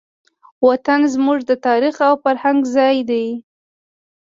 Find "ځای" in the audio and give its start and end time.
2.75-2.97